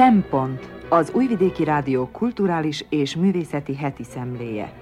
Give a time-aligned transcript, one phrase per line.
[0.00, 4.72] Szempont az Újvidéki Rádió kulturális és művészeti heti szemléje.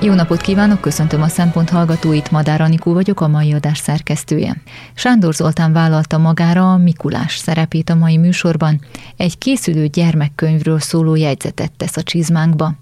[0.00, 4.56] Jó napot kívánok, köszöntöm a Szempont hallgatóit, Madár Anikó vagyok, a mai adás szerkesztője.
[4.94, 8.80] Sándor Zoltán vállalta magára a Mikulás szerepét a mai műsorban,
[9.16, 12.72] egy készülő gyermekkönyvről szóló jegyzetet tesz a csizmánkba.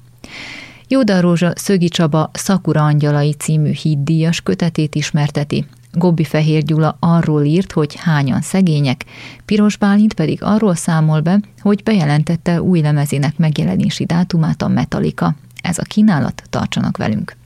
[0.95, 5.67] Jóda Rózsa Szögi Csaba Szakura Angyalai című híddíjas kötetét ismerteti.
[5.93, 9.05] Gobbi Fehér Gyula arról írt, hogy hányan szegények,
[9.45, 15.34] Piros Bálint pedig arról számol be, hogy bejelentette új lemezének megjelenési dátumát a Metallica.
[15.62, 17.44] Ez a kínálat, tartsanak velünk!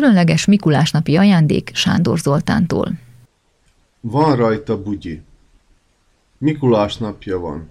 [0.00, 2.92] Különleges Mikulásnapi ajándék Sándor Zoltántól.
[4.00, 5.22] Van rajta bugyi.
[6.38, 7.68] Mikulás napja van.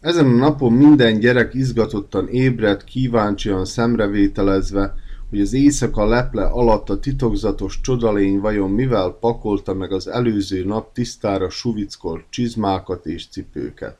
[0.00, 4.94] Ezen a napon minden gyerek izgatottan ébredt, kíváncsian szemrevételezve,
[5.30, 10.92] hogy az éjszaka leple alatt a titokzatos csodalény vajon mivel pakolta meg az előző nap
[10.92, 13.98] tisztára suvickolt csizmákat és cipőket.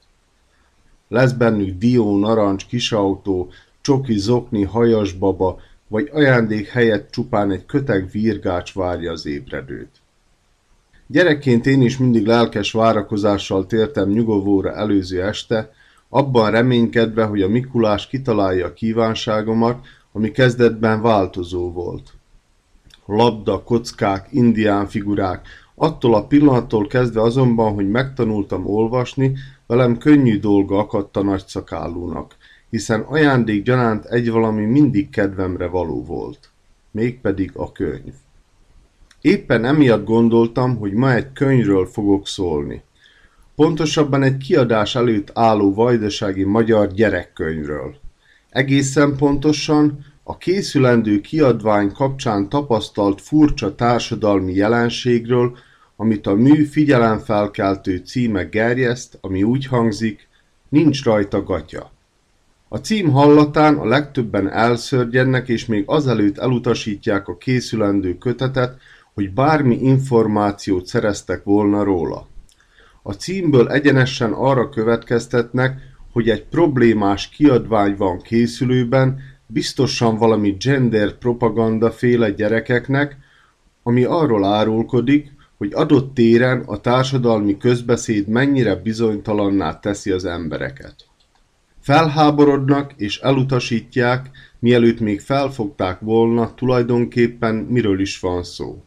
[1.09, 8.75] Lesz bennük dió, narancs, kisautó, csoki, zokni, hajasbaba, vagy ajándék helyett csupán egy köteg virgács
[8.75, 9.91] várja az ébredőt.
[11.07, 15.71] Gyerekként én is mindig lelkes várakozással tértem nyugovóra előző este,
[16.09, 22.13] abban reménykedve, hogy a Mikulás kitalálja a kívánságomat, ami kezdetben változó volt.
[23.07, 29.33] Labda, kockák, indián figurák, attól a pillanattól kezdve azonban, hogy megtanultam olvasni,
[29.67, 32.36] velem könnyű dolga akadt a nagyszakállónak
[32.71, 36.51] hiszen ajándék gyanánt egy valami mindig kedvemre való volt,
[36.91, 38.15] mégpedig a könyv.
[39.21, 42.83] Éppen emiatt gondoltam, hogy ma egy könyvről fogok szólni.
[43.55, 47.97] Pontosabban egy kiadás előtt álló vajdasági magyar gyerekkönyvről.
[48.51, 55.57] Egészen pontosan a készülendő kiadvány kapcsán tapasztalt furcsa társadalmi jelenségről,
[55.97, 60.29] amit a mű figyelemfelkeltő címe gerjeszt, ami úgy hangzik,
[60.69, 61.91] nincs rajta gatya.
[62.77, 68.79] A cím hallatán a legtöbben elszörgyennek és még azelőtt elutasítják a készülendő kötetet,
[69.15, 72.29] hogy bármi információt szereztek volna róla.
[73.03, 75.79] A címből egyenesen arra következtetnek,
[76.13, 83.17] hogy egy problémás kiadvány van készülőben, biztosan valami gender propaganda féle gyerekeknek,
[83.83, 90.95] ami arról árulkodik, hogy adott téren a társadalmi közbeszéd mennyire bizonytalanná teszi az embereket.
[91.87, 98.85] Felháborodnak és elutasítják, mielőtt még felfogták volna tulajdonképpen miről is van szó.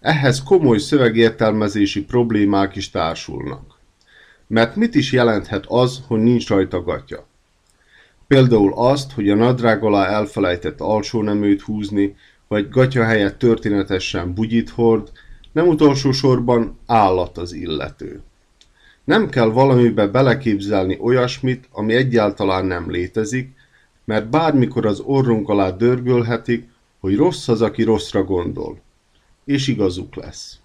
[0.00, 3.78] Ehhez komoly szövegértelmezési problémák is társulnak.
[4.46, 7.26] Mert mit is jelenthet az, hogy nincs rajta gatya?
[8.26, 12.16] Például azt, hogy a nadrág alá elfelejtett alsó neműt húzni,
[12.48, 15.12] vagy gatya helyett történetesen bugyit hord,
[15.52, 18.22] nem utolsó sorban állat az illető.
[19.04, 23.52] Nem kell valamibe beleképzelni olyasmit, ami egyáltalán nem létezik,
[24.04, 26.68] mert bármikor az orrunk alá dörgölhetik,
[27.00, 28.80] hogy rossz az, aki rosszra gondol.
[29.44, 30.58] És igazuk lesz.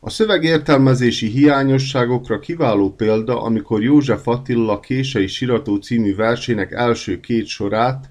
[0.00, 8.10] A szövegértelmezési hiányosságokra kiváló példa, amikor József Attila Kései Sirató című versének első két sorát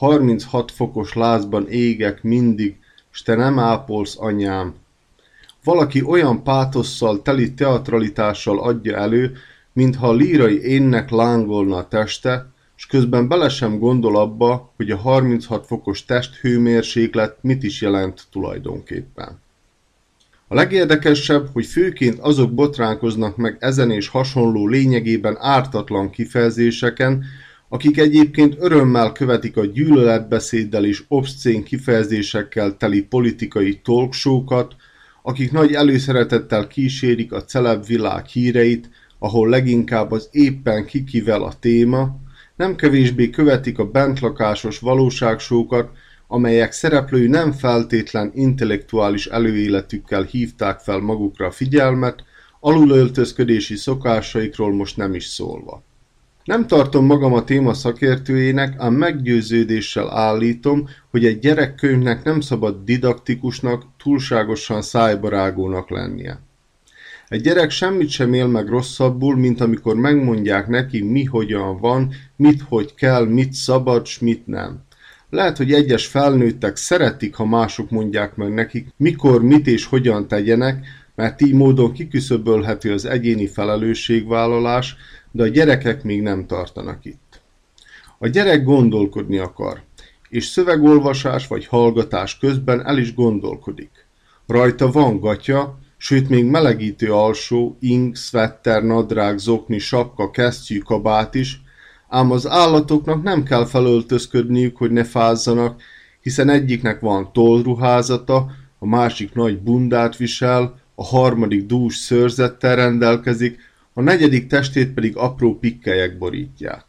[0.00, 2.76] 36 fokos lázban égek mindig,
[3.10, 4.74] s te nem ápolsz, anyám,
[5.64, 9.36] valaki olyan pátosszal teli teatralitással adja elő,
[9.72, 12.46] mintha a lírai énnek lángolna a teste,
[12.76, 19.40] és közben bele sem gondol abba, hogy a 36 fokos testhőmérséklet mit is jelent tulajdonképpen.
[20.48, 27.24] A legérdekesebb, hogy főként azok botránkoznak meg ezen és hasonló lényegében ártatlan kifejezéseken,
[27.68, 34.44] akik egyébként örömmel követik a gyűlöletbeszéddel és obszcén kifejezésekkel teli politikai talkshow
[35.22, 42.16] akik nagy előszeretettel kísérik a celeb világ híreit, ahol leginkább az éppen kikivel a téma,
[42.56, 45.90] nem kevésbé követik a bentlakásos valóságsókat,
[46.26, 52.24] amelyek szereplői nem feltétlen intellektuális előéletükkel hívták fel magukra a figyelmet,
[52.60, 55.82] alulöltözködési szokásaikról most nem is szólva.
[56.50, 63.84] Nem tartom magam a téma szakértőjének, ám meggyőződéssel állítom, hogy egy gyerekkönyvnek nem szabad didaktikusnak,
[64.02, 66.40] túlságosan szájbarágónak lennie.
[67.28, 72.62] Egy gyerek semmit sem él meg rosszabbul, mint amikor megmondják neki, mi hogyan van, mit
[72.68, 74.82] hogy kell, mit szabad, s mit nem.
[75.28, 80.86] Lehet, hogy egyes felnőttek szeretik, ha mások mondják meg nekik, mikor, mit és hogyan tegyenek,
[81.14, 84.96] mert így módon kiküszöbölhető az egyéni felelősségvállalás,
[85.30, 87.40] de a gyerekek még nem tartanak itt.
[88.18, 89.82] A gyerek gondolkodni akar,
[90.28, 93.90] és szövegolvasás vagy hallgatás közben el is gondolkodik.
[94.46, 101.60] Rajta van gatya, sőt még melegítő alsó, ing, szvetter, nadrág, zokni, sapka, kesztyű, kabát is,
[102.08, 105.82] ám az állatoknak nem kell felöltözködniük, hogy ne fázzanak,
[106.20, 108.46] hiszen egyiknek van tollruházata,
[108.78, 113.58] a másik nagy bundát visel, a harmadik dús szőrzettel rendelkezik,
[114.00, 116.84] a negyedik testét pedig apró pikkelyek borítják.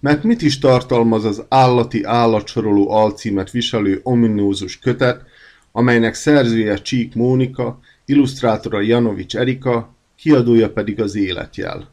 [0.00, 5.22] Mert mit is tartalmaz az állati állatsoroló alcímet viselő ominózus kötet,
[5.72, 11.90] amelynek szerzője Csík Mónika, illusztrátora Janovics Erika, kiadója pedig az életjel.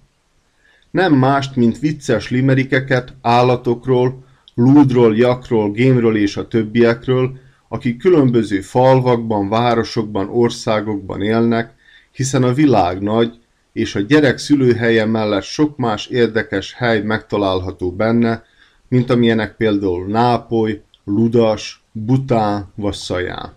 [0.91, 4.23] Nem mást, mint vicces limerikeket állatokról,
[4.53, 11.73] lúdról, jakról, gémről és a többiekről, akik különböző falvakban, városokban, országokban élnek,
[12.11, 13.39] hiszen a világ nagy,
[13.75, 18.43] és a gyerek szülőhelye mellett sok más érdekes hely megtalálható benne,
[18.87, 23.53] mint amilyenek például Nápoly, Ludas, Bután vagy Szaján.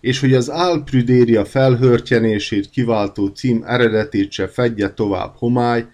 [0.00, 5.86] És hogy az álprüdéria felhörtyenését kiváltó cím eredetét se fedje tovább homály,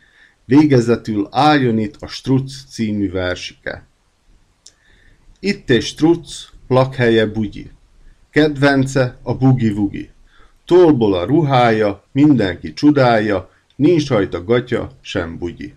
[0.44, 3.86] végezetül álljon itt a Strutz című versike.
[5.40, 7.70] Itt egy Strutz, lakhelye bugyi.
[8.30, 10.14] Kedvence a bugi-vugi.
[10.66, 15.74] Tolból a ruhája, mindenki csodálja, nincs rajta gatya, sem bugyi.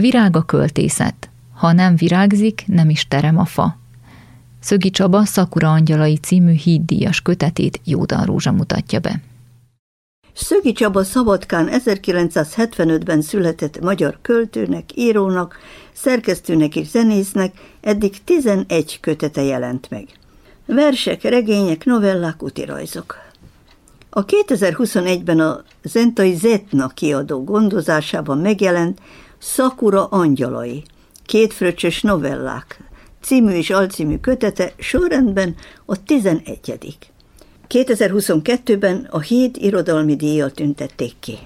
[0.00, 1.28] Virág a költészet.
[1.54, 3.78] Ha nem virágzik, nem is terem a fa.
[4.60, 9.20] Szögi Csaba Szakura Angyalai című híddíjas kötetét Jódan Rózsa mutatja be.
[10.34, 15.58] Szögi Csaba Szabadkán 1975-ben született magyar költőnek, írónak,
[15.92, 20.08] szerkesztőnek és zenésznek, eddig 11 kötete jelent meg.
[20.66, 23.16] Versek, regények, novellák, utirajzok.
[24.10, 29.00] A 2021-ben a Zentai Zetna kiadó gondozásában megjelent
[29.48, 30.82] Szakura angyalai,
[31.26, 32.80] kétfröccsös novellák,
[33.22, 37.12] című és alcímű kötete sorrendben a tizenegyedik.
[37.68, 41.38] 2022-ben a Híd irodalmi díjat tüntették ki.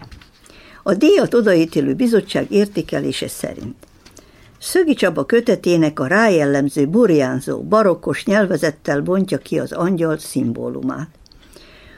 [0.82, 3.76] A díjat odaítélő bizottság értékelése szerint
[4.58, 11.08] Szögi Csaba kötetének a rájellemző burjánzó, barokkos nyelvezettel bontja ki az angyal szimbólumát.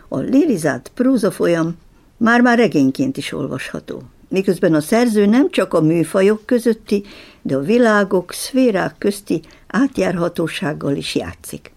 [0.08, 1.76] A lirizált prózafolyam
[2.16, 4.02] már-már regényként is olvasható,
[4.32, 7.04] miközben a szerző nem csak a műfajok közötti,
[7.42, 11.72] de a világok, szférák közti átjárhatósággal is játszik.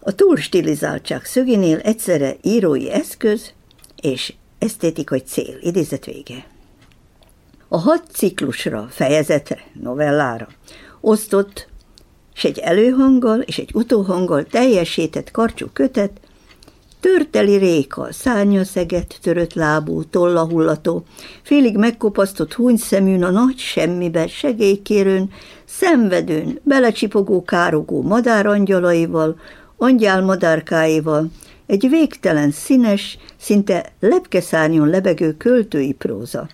[0.00, 3.52] A túlstilizáltság szöginél egyszerre írói eszköz
[4.02, 6.46] és esztétikai cél, idézet vége.
[7.68, 10.48] A hat ciklusra, fejezetre, novellára
[11.00, 11.68] osztott,
[12.34, 16.20] és egy előhanggal és egy utóhanggal teljesített karcsú kötet,
[17.06, 21.04] törteli réka, szárnyaszeget, törött lábú, tollahullató,
[21.42, 25.30] félig megkopasztott hunyszeműn a nagy semmibe, segélykérőn,
[25.64, 29.36] szenvedőn, belecsipogó, károgó madárangyalaival,
[29.76, 31.30] angyálmadárkáival,
[31.66, 36.48] egy végtelen színes, szinte lepkeszárnyon lebegő költői próza.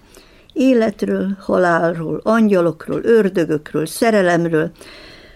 [0.53, 4.71] Életről, halálról, angyalokról, ördögökről, szerelemről,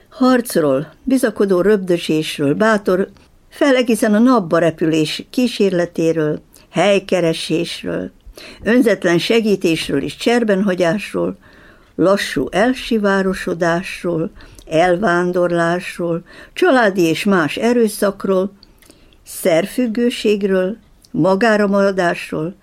[0.09, 3.09] harcról, bizakodó röbdösésről, bátor,
[3.57, 8.11] fel egészen a napba repülés kísérletéről, helykeresésről,
[8.63, 11.37] önzetlen segítésről és cserbenhagyásról,
[11.95, 14.31] lassú elsivárosodásról,
[14.67, 16.23] elvándorlásról,
[16.53, 18.53] családi és más erőszakról,
[19.27, 20.77] szerfüggőségről,
[21.11, 22.55] magára maradásról,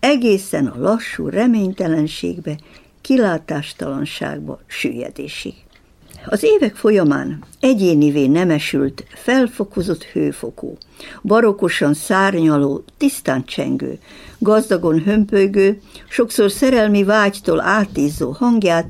[0.00, 2.56] egészen a lassú reménytelenségbe,
[3.00, 5.63] kilátástalanságba süllyedésig.
[6.26, 10.76] Az évek folyamán egyénivé nemesült, felfokozott hőfokú,
[11.22, 13.98] barokosan szárnyaló, tisztán csengő,
[14.38, 18.86] gazdagon hömpölygő, sokszor szerelmi vágytól átízó hangját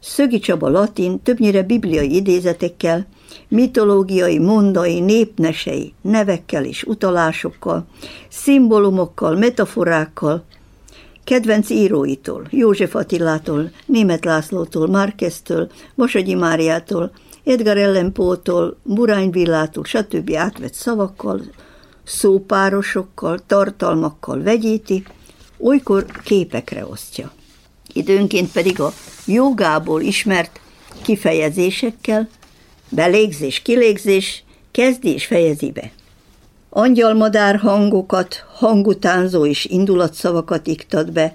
[0.00, 3.06] Szögi Csaba latin, többnyire bibliai idézetekkel,
[3.48, 7.86] mitológiai, mondai, népnesei, nevekkel és utalásokkal,
[8.28, 10.44] szimbólumokkal, metaforákkal,
[11.28, 17.10] kedvenc íróitól, József Attilától, Német Lászlótól, Márkeztől, Vasagyi Máriától,
[17.44, 20.34] Edgar Allan Poe-tól, Burány Villától, stb.
[20.34, 21.40] átvett szavakkal,
[22.04, 25.04] szópárosokkal, tartalmakkal vegyíti,
[25.58, 27.32] olykor képekre osztja.
[27.92, 28.92] Időnként pedig a
[29.26, 30.60] jogából ismert
[31.02, 32.28] kifejezésekkel,
[32.88, 35.90] belégzés, kilégzés, kezdi és fejezi be.
[36.70, 41.34] Angyalmadár hangokat, hangutánzó és indulatszavakat iktat be,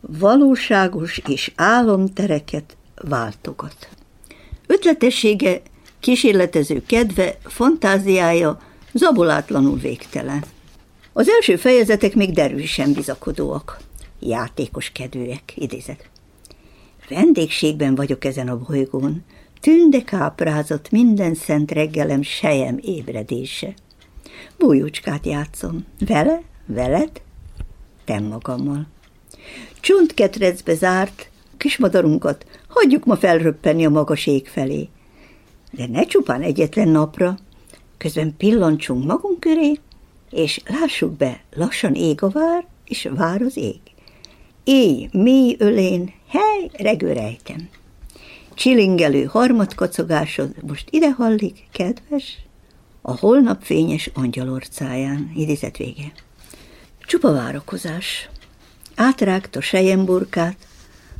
[0.00, 3.88] valóságos és álomtereket váltogat.
[4.66, 5.62] Ötletessége,
[6.00, 8.58] kísérletező kedve, fantáziája
[8.92, 10.44] zabolátlanul végtelen.
[11.12, 13.78] Az első fejezetek még derűsen bizakodóak,
[14.20, 16.08] játékos kedvűek, idézet.
[17.08, 19.24] Vendégségben vagyok ezen a bolygón,
[19.60, 23.74] tünde káprázott minden szent reggelem sejem ébredése.
[24.60, 25.84] Bújócskát játszom.
[26.06, 26.42] Vele?
[26.66, 27.22] Veled?
[28.04, 28.86] Tem magammal.
[29.80, 34.88] Csontketrecbe zárt kismadarunkat hagyjuk ma felröppenni a magas ég felé.
[35.70, 37.38] De ne csupán egyetlen napra,
[37.98, 39.78] közben pillancsunk magunk köré,
[40.30, 43.80] és lássuk be, lassan ég a vár, és vár az ég.
[44.64, 47.68] Éj, mély ölén, hely, regőrejtem.
[48.54, 52.38] Csilingelő harmadkacogásod most ide hallik, kedves?
[53.02, 56.12] A holnap fényes angyalorcáján, idézet vége.
[57.00, 58.28] Csupa várakozás.
[58.94, 60.56] Átrágta sejemburkát,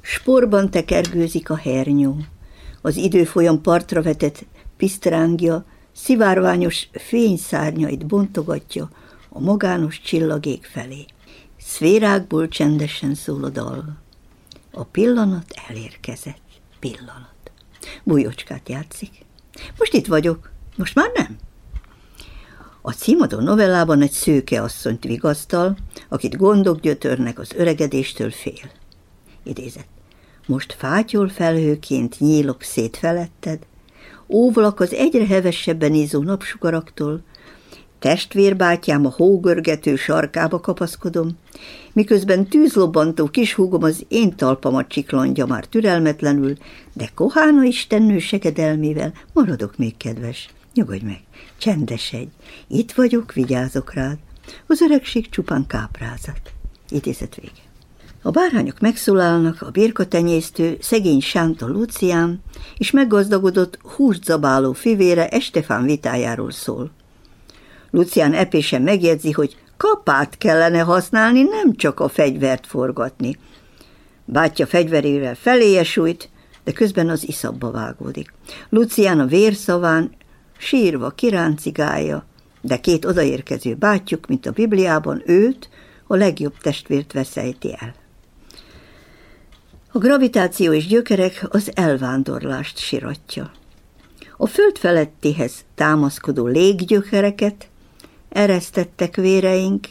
[0.01, 2.17] sporban tekergőzik a hernyó.
[2.81, 4.45] Az időfolyam partra vetett
[4.77, 8.91] pisztrángja szivárványos fényszárnyait bontogatja
[9.29, 11.05] a magános csillagék felé.
[11.59, 13.99] Szférákból csendesen szól a dal.
[14.73, 16.41] A pillanat elérkezett.
[16.79, 17.53] Pillanat.
[18.03, 19.25] Bújócskát játszik.
[19.79, 20.51] Most itt vagyok.
[20.77, 21.39] Most már nem.
[22.83, 25.77] A címadó novellában egy szőke asszonyt vigasztal,
[26.09, 28.71] akit gondok gyötörnek az öregedéstől fél.
[29.43, 29.89] Idézett.
[30.47, 33.59] Most fátyol felhőként nyílok szét feletted,
[34.29, 37.23] óvlak az egyre hevesebben ízó napsugaraktól,
[38.01, 41.39] Testvérbátyám a hógörgető sarkába kapaszkodom,
[41.93, 46.57] miközben tűzlobbantó kishúgom az én talpamat csiklandja már türelmetlenül,
[46.93, 50.49] de Kohána istennő segedelmével maradok még kedves.
[50.75, 51.21] Nyugodj meg,
[51.61, 52.31] csendesedj,
[52.69, 54.19] itt vagyok, vigyázok rád.
[54.67, 56.40] Az öregség csupán káprázat.
[56.88, 57.69] Idézet vége.
[58.23, 62.43] A bárányok megszólalnak, a birkatenyésztő, szegény Sánta Lucián
[62.79, 66.90] és meggazdagodott húst zabáló fivére Estefán vitájáról szól.
[67.90, 73.37] Lucián epésen megjegyzi, hogy kapát kellene használni, nem csak a fegyvert forgatni.
[74.25, 76.31] Bátya fegyverével feléje sújt,
[76.64, 78.33] de közben az iszabba vágódik.
[78.69, 80.11] Lucián a vérszaván
[80.61, 82.25] sírva kiráncigálja,
[82.61, 85.69] de két odaérkező bátyjuk, mint a Bibliában, őt,
[86.07, 87.95] a legjobb testvért veszejti el.
[89.93, 93.50] A gravitáció és gyökerek az elvándorlást siratja.
[94.37, 97.69] A föld felettihez támaszkodó léggyökereket
[98.29, 99.88] eresztettek véreink,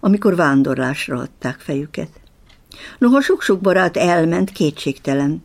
[0.00, 2.10] amikor vándorlásra adták fejüket.
[2.98, 5.42] Noha sok-sok barát elment, kétségtelen.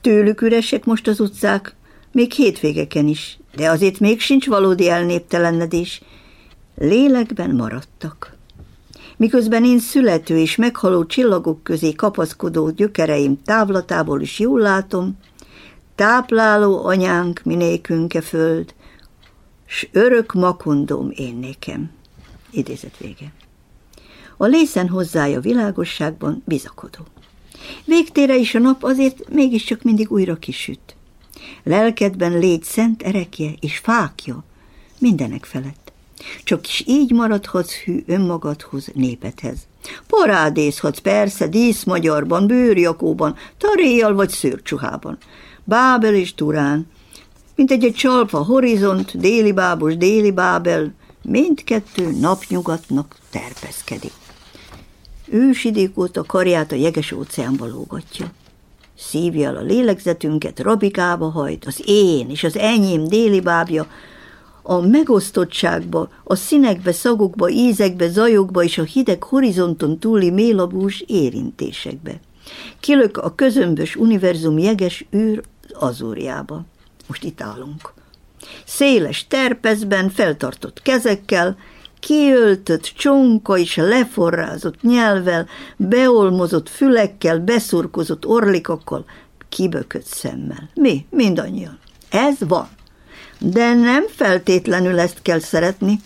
[0.00, 1.74] Tőlük üresek most az utcák,
[2.12, 6.02] még hétvégeken is, de azért még sincs valódi elnéptelenedés.
[6.76, 8.38] Lélekben maradtak.
[9.16, 15.18] Miközben én születő és meghaló csillagok közé kapaszkodó gyökereim távlatából is jól látom,
[15.94, 18.74] tápláló anyánk minékünke föld,
[19.66, 21.90] s örök makondóm én nékem.
[22.50, 23.32] Idézet vége.
[24.36, 27.06] A lészen hozzája világosságban bizakodó.
[27.84, 30.96] Végtére is a nap azért mégiscsak mindig újra kisüt.
[31.62, 34.44] Lelkedben légy szent erekje és fákja
[34.98, 35.92] mindenek felett.
[36.44, 39.58] Csak is így maradhatsz hű önmagadhoz, népedhez.
[40.06, 45.18] Parádészhatsz persze díszmagyarban, bőrjakóban, taréjjal vagy szőrcsuhában.
[45.64, 46.86] Bábel és Turán,
[47.56, 54.12] mint egy, egy csalfa horizont, déli bábos, déli bábel, mindkettő napnyugatnak terpeszkedik.
[55.26, 58.32] Ősidék óta karját a jeges óceánba lógatja.
[59.00, 63.86] Szívja el a lélegzetünket, rabikába hajt, az én és az enyém déli bábja,
[64.62, 72.20] a megosztottságba, a színekbe, szagokba, ízekbe, zajokba és a hideg horizonton túli mélabús érintésekbe.
[72.80, 75.42] Kilök a közömbös univerzum jeges űr
[75.72, 76.64] azúrjába.
[77.06, 77.92] Most itt állunk.
[78.64, 81.56] Széles terpezben, feltartott kezekkel,
[82.00, 89.04] kiöltött csonka és leforrázott nyelvel, beolmozott fülekkel, beszurkozott orlikakkal,
[89.48, 90.70] kibökött szemmel.
[90.74, 91.06] Mi?
[91.10, 91.78] Mindannyian.
[92.10, 92.68] Ez van.
[93.38, 96.00] De nem feltétlenül ezt kell szeretni,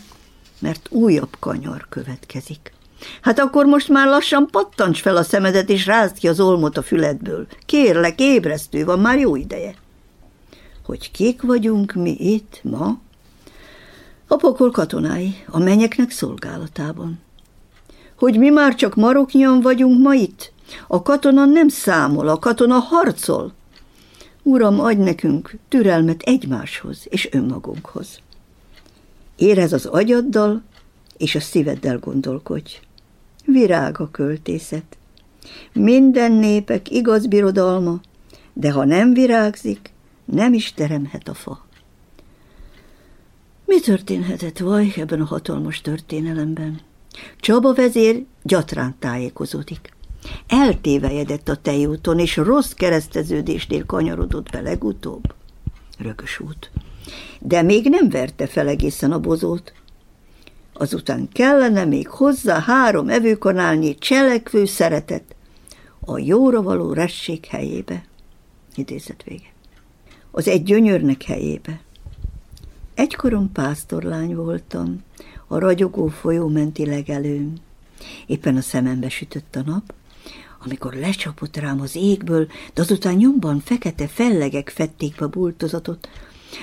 [0.59, 2.73] mert újabb kanyar következik.
[3.21, 6.83] Hát akkor most már lassan pattancs fel a szemedet, és rázd ki az olmot a
[6.83, 7.47] füledből.
[7.67, 9.75] Kérlek, ébresztő van, már jó ideje.
[10.85, 12.99] Hogy kik vagyunk mi itt ma?
[14.27, 17.19] A pokol katonái, a menyeknek szolgálatában.
[18.19, 20.53] Hogy mi már csak maroknyan vagyunk ma itt?
[20.87, 23.53] A katona nem számol, a katona harcol.
[24.43, 28.19] Uram, adj nekünk türelmet egymáshoz és önmagunkhoz.
[29.37, 30.63] Érez az agyaddal,
[31.17, 32.81] és a szíveddel gondolkodj.
[33.45, 34.97] Virág a költészet.
[35.73, 38.01] Minden népek igaz birodalma,
[38.53, 39.93] de ha nem virágzik,
[40.25, 41.64] nem is teremhet a fa.
[43.65, 46.81] Mi történhetett vaj ebben a hatalmas történelemben?
[47.41, 49.93] Csaba vezér gyatrán tájékozódik.
[50.49, 55.35] Eltévejedett a tejúton, és rossz kereszteződésnél kanyarodott be legutóbb.
[55.99, 56.71] Rökös út.
[57.41, 59.73] De még nem verte fel egészen a bozót.
[60.73, 65.35] Azután kellene még hozzá három evőkanálnyi cselekvő szeretet
[66.01, 68.05] a jóra való resség helyébe.
[68.75, 69.53] Idézet vége.
[70.31, 71.81] Az egy gyönyörnek helyébe.
[72.95, 75.03] Egykoron pásztorlány voltam,
[75.47, 77.53] a ragyogó folyó menti legelőm.
[78.27, 79.95] Éppen a szemembe sütött a nap,
[80.65, 86.09] amikor lecsapott rám az égből, de azután nyomban fekete fellegek fették be bultozatot.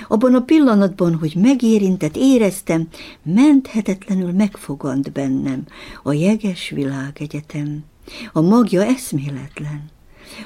[0.08, 2.88] Abban a pillanatban, hogy megérintett, éreztem,
[3.22, 5.64] menthetetlenül megfogant bennem
[6.02, 7.84] a jeges világegyetem.
[8.32, 9.90] A magja eszméletlen.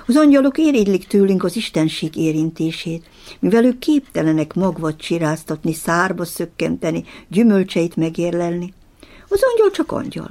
[0.06, 3.04] Az angyalok érigylik tőlünk az istenség érintését,
[3.38, 8.74] mivel ők képtelenek magvat csiráztatni, szárba szökkenteni, gyümölcseit megérlelni.
[9.28, 10.30] Az angyal csak angyal.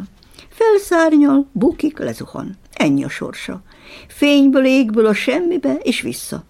[0.50, 2.58] Felszárnyal, bukik, lezuhan.
[2.74, 3.62] Ennyi a sorsa.
[4.08, 6.44] Fényből, égből a semmibe, és vissza.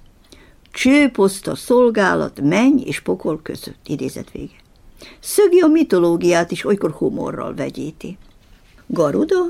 [0.72, 3.80] Csőposzta szolgálat, menny és pokol között.
[3.88, 4.64] Idézet vége.
[5.20, 8.18] Szögi a mitológiát is olykor humorral vegyíti.
[8.88, 9.46] Garuda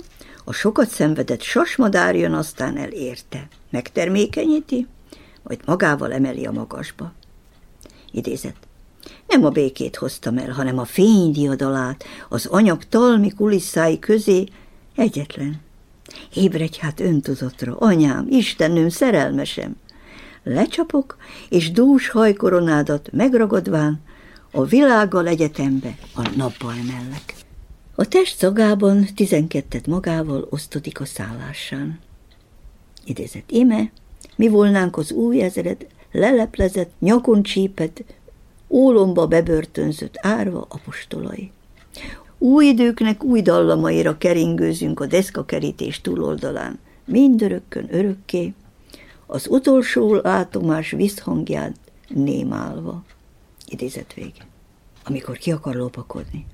[0.48, 3.48] a sokat szenvedett sasmadár jön aztán elérte.
[3.70, 4.88] Megtermékenyíti,
[5.44, 7.12] majd magával emeli a magasba.
[8.12, 8.56] Idézet.
[9.28, 14.44] Nem a békét hoztam el, hanem a fénydiadalát, az anyag talmi kulisszái közé
[14.96, 15.62] egyetlen.
[16.34, 19.76] Ébredj hát öntudatra, anyám, Istennőm, szerelmesem.
[20.44, 21.18] Lecsapok,
[21.50, 24.02] és dús hajkoronádat megragadván
[24.52, 27.35] a világgal egyetembe a nappal mellek.
[27.98, 32.00] A test szagában tizenkettet magával osztodik a szállásán.
[33.06, 33.92] Idézett ime,
[34.36, 38.04] mi volnánk az új ezred, leleplezett, nyakon csípett,
[38.70, 41.52] ólomba bebörtönzött árva apostolai.
[42.38, 48.54] Új időknek új dallamaira keringőzünk a deszkakerítés túloldalán, mindörökkön örökké,
[49.26, 51.76] az utolsó látomás visszhangját
[52.08, 53.04] némálva.
[53.68, 54.48] Idézet vége.
[55.04, 56.46] Amikor ki akar lopakodni,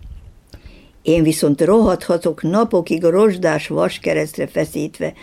[1.02, 5.14] Én viszont rohadhatok napokig a rozsdás vaskeresztre feszítve,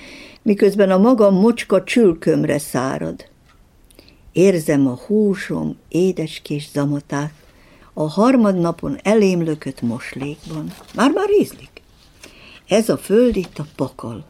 [0.42, 3.24] miközben a magam mocska csülkömre szárad.
[4.32, 7.32] Érzem a húsom édeskés zamatát,
[7.92, 10.72] a harmadnapon elém lökött moslékban.
[10.94, 11.82] Már-már ízlik.
[12.68, 14.24] Ez a föld itt a pakal.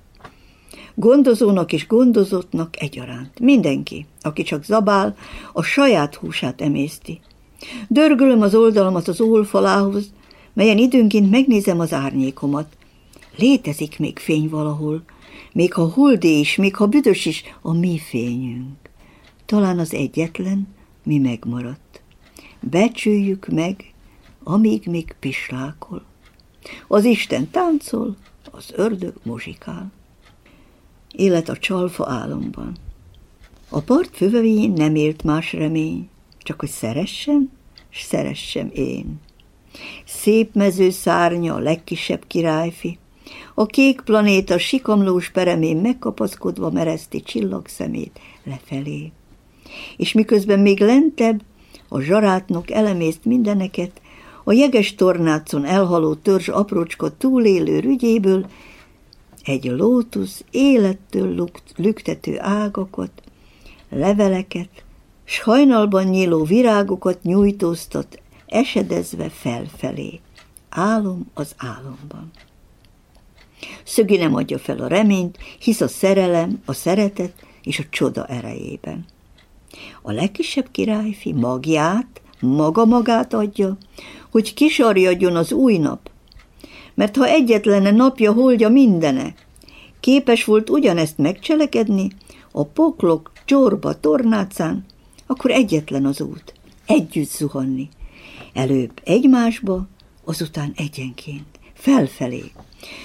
[0.94, 3.40] Gondozónak és gondozottnak egyaránt.
[3.40, 5.16] Mindenki, aki csak zabál,
[5.52, 7.20] a saját húsát emészti.
[7.88, 10.10] Dörgölöm az oldalamat az ólfalához,
[10.58, 12.76] melyen időnként megnézem az árnyékomat.
[13.36, 15.04] Létezik még fény valahol,
[15.52, 18.76] még ha holdé is, még ha büdös is, a mi fényünk.
[19.46, 20.68] Talán az egyetlen,
[21.04, 22.02] mi megmaradt.
[22.60, 23.92] Becsüljük meg,
[24.42, 26.04] amíg még pislákol.
[26.88, 28.16] Az Isten táncol,
[28.50, 29.92] az ördög muzsikál.
[31.12, 32.76] Élet a csalfa álomban.
[33.68, 37.50] A part fövevén nem élt más remény, csak hogy szeressem,
[37.88, 39.20] s szeressem én.
[40.04, 42.98] Szép mező szárnya a legkisebb királyfi,
[43.54, 49.12] a kék planéta sikamlós peremén megkapaszkodva mereszti csillagszemét lefelé.
[49.96, 51.42] És miközben még lentebb,
[51.88, 54.00] a zsarátnok elemézt mindeneket,
[54.44, 58.46] a jeges tornácon elhaló törzs aprócska túlélő rügyéből
[59.44, 63.10] egy lótusz élettől lüktető ágakat,
[63.90, 64.68] leveleket,
[65.24, 70.20] s hajnalban nyíló virágokat nyújtóztat, esedezve felfelé.
[70.68, 72.30] Álom az álomban.
[73.84, 79.04] Szögi nem adja fel a reményt, hisz a szerelem, a szeretet és a csoda erejében.
[80.02, 83.76] A legkisebb királyfi magját, maga magát adja,
[84.30, 86.10] hogy kisarjadjon az új nap,
[86.94, 89.34] mert ha egyetlene napja holdja mindene,
[90.00, 92.10] képes volt ugyanezt megcselekedni,
[92.52, 94.84] a poklok csorba tornácán,
[95.26, 96.54] akkor egyetlen az út,
[96.86, 97.88] együtt zuhanni.
[98.52, 99.86] Előbb egymásba,
[100.24, 102.52] azután egyenként, felfelé.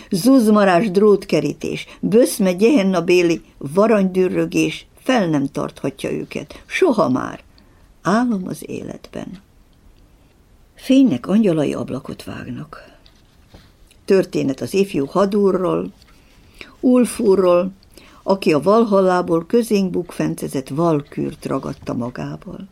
[0.10, 7.44] Zuzmarás drótkerítés, böszme gyehenna béli varanydürrögés fel nem tarthatja őket, soha már.
[8.02, 9.42] Álom az életben.
[10.76, 12.92] Fénynek angyalai ablakot vágnak.
[14.06, 15.92] Történet az ifjú hadúrról,
[16.80, 17.72] Ulfúrról,
[18.24, 22.68] aki a valhallából közénk bukfencezett valkűrt ragadta magából.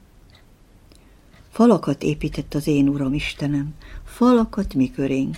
[1.52, 3.74] Falakat épített az én uram Istenem,
[4.06, 5.36] falakat mikörénk.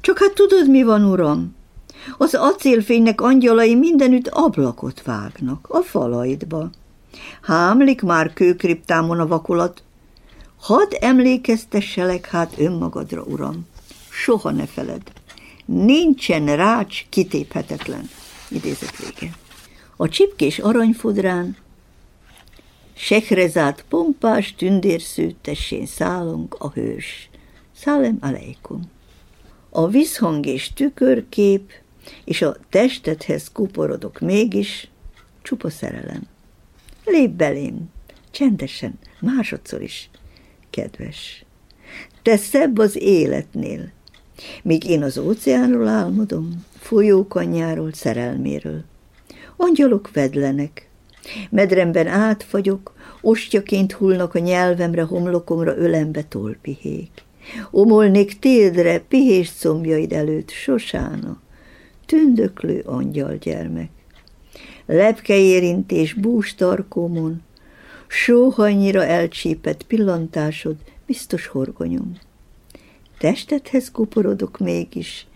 [0.00, 1.54] Csak hát tudod, mi van, uram?
[2.18, 6.70] Az acélfénynek angyalai mindenütt ablakot vágnak a falaidba.
[7.42, 9.82] Hámlik már kőkriptámon a vakulat.
[10.60, 13.66] Hadd emlékeztesselek hát önmagadra, uram.
[14.10, 15.02] Soha ne feled.
[15.64, 18.08] Nincsen rács kitéphetetlen.
[18.48, 19.32] Idézet vége.
[19.96, 21.56] A csipkés aranyfodrán
[22.98, 27.30] Sekrezát pompás tündérszűtessén szállunk a hős.
[27.76, 28.80] Szálem aleikum.
[29.70, 31.72] A visszhang és tükörkép,
[32.24, 34.88] és a testethez kuporodok mégis,
[35.42, 36.22] csupa szerelem.
[37.04, 37.90] Lép belém,
[38.30, 40.10] csendesen, másodszor is,
[40.70, 41.44] kedves.
[42.22, 43.92] Te szebb az életnél,
[44.62, 48.84] míg én az óceánról álmodom, folyók anyjáról, szerelméről.
[49.56, 50.85] Angyalok vedlenek,
[51.50, 57.10] medremben átfagyok, ostyaként hullnak a nyelvemre, homlokomra, ölembe tolpihék.
[57.70, 61.40] Omolnék téldre, pihés combjaid előtt, sosána,
[62.06, 63.90] tündöklő angyalgyermek.
[64.86, 67.42] Lepkeérintés bústarkómon,
[68.06, 72.18] sóhanyira elcsípett pillantásod, biztos horgonyom.
[73.18, 75.26] Testethez kuporodok mégis,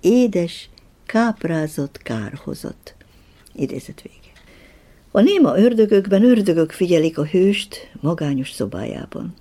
[0.00, 0.70] édes,
[1.06, 2.94] káprázott kárhozat.
[3.54, 4.27] Idézet vége.
[5.10, 9.34] A néma ördögökben ördögök figyelik a hőst magányos szobájában.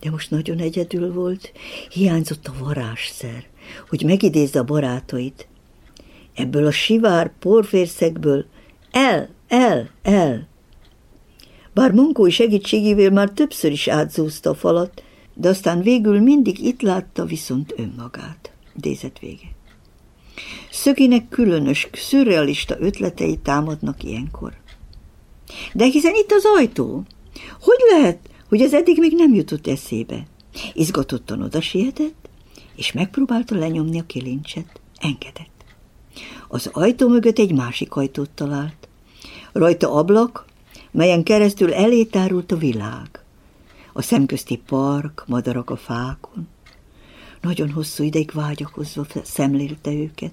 [0.00, 1.52] De most nagyon egyedül volt,
[1.90, 3.44] hiányzott a varázsszer,
[3.88, 5.48] hogy megidézze a barátait.
[6.34, 8.44] Ebből a sivár porférszekből
[8.90, 10.48] el, el, el.
[11.74, 15.02] Bár munkói segítségével már többször is átzúzta a falat,
[15.34, 18.52] de aztán végül mindig itt látta viszont önmagát.
[18.76, 19.59] Idézet vége.
[20.70, 24.52] Szöginek különös, szürrealista ötletei támadnak ilyenkor.
[25.72, 27.02] De hiszen itt az ajtó.
[27.60, 30.26] Hogy lehet, hogy ez eddig még nem jutott eszébe?
[30.74, 32.28] Izgatottan oda sietett,
[32.76, 34.80] és megpróbálta lenyomni a kilincset.
[34.96, 35.64] Engedett.
[36.48, 38.88] Az ajtó mögött egy másik ajtót talált.
[39.52, 40.44] Rajta ablak,
[40.90, 43.24] melyen keresztül elétárult a világ.
[43.92, 46.48] A szemközti park, madarak a fákon.
[47.40, 50.32] Nagyon hosszú ideig vágyakozva szemlélte őket.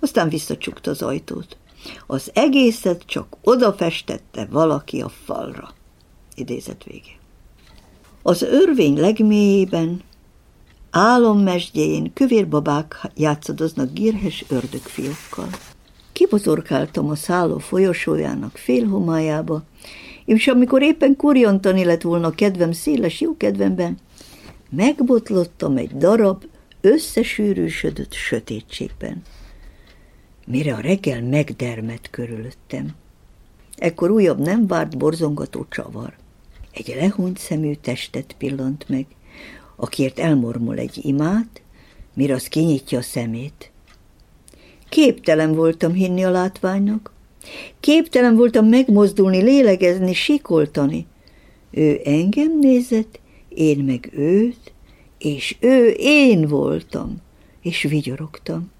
[0.00, 1.56] Aztán visszacsukta az ajtót.
[2.06, 5.74] Az egészet csak odafestette valaki a falra.
[6.34, 7.18] Idézet vége.
[8.22, 10.02] Az örvény legmélyében
[10.90, 15.48] Álommesdjén kövérbabák játszadoznak gírhes ördögfiókkal.
[16.12, 19.62] Kibozorkáltam a szálló folyosójának félhomájába,
[20.24, 23.98] és amikor éppen kurjantani lett volna kedvem széles jó kedvemben,
[24.70, 26.44] megbotlottam egy darab
[26.80, 29.22] összesűrűsödött sötétségben,
[30.46, 32.94] mire a reggel megdermet körülöttem.
[33.76, 36.16] Ekkor újabb nem várt borzongató csavar.
[36.72, 39.06] Egy lehunyt szemű testet pillant meg,
[39.76, 41.62] akiért elmormol egy imát,
[42.14, 43.70] mire az kinyitja a szemét.
[44.88, 47.12] Képtelen voltam hinni a látványnak,
[47.80, 51.06] képtelen voltam megmozdulni, lélegezni, sikoltani.
[51.70, 53.19] Ő engem nézett,
[53.54, 54.72] én meg őt,
[55.18, 57.16] és ő én voltam,
[57.62, 58.70] és vigyorogtam.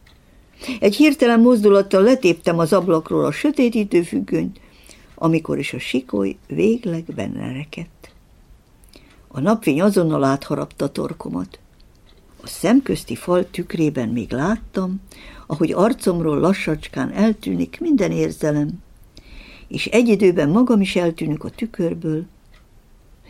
[0.81, 4.61] Egy hirtelen mozdulattal letéptem az ablakról a sötétítő függönyt,
[5.15, 8.11] amikor is a sikoly végleg benne rekedt.
[9.29, 11.59] A napfény azonnal átharapta torkomat.
[12.43, 15.01] A szemközti fal tükrében még láttam,
[15.47, 18.83] ahogy arcomról lassacskán eltűnik minden érzelem,
[19.69, 22.25] és egy időben magam is eltűnök a tükörből.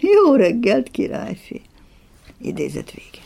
[0.00, 1.60] Jó reggelt, királyfi!
[2.42, 3.24] Idézet vége.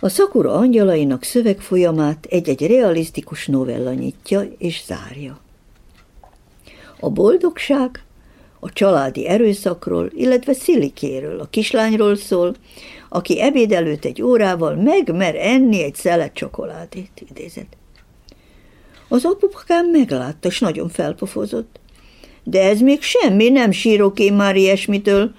[0.00, 5.40] A Szakura angyalainak szövegfolyamát egy-egy realisztikus novella nyitja és zárja.
[7.00, 8.04] A boldogság
[8.60, 12.54] a családi erőszakról, illetve Szilikéről, a kislányról szól,
[13.08, 17.76] aki ebéd előtt egy órával megmer enni egy szelet csokoládét, idézett.
[19.08, 21.80] Az apukám meglátta, és nagyon felpofozott.
[22.44, 25.30] De ez még semmi, nem sírok én már ilyesmitől.